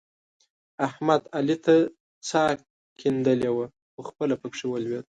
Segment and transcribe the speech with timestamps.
[0.87, 1.75] احمد؛ علي ته
[2.27, 2.43] څا
[2.99, 5.05] کنلې وه؛ خو خپله په کې ولوېد.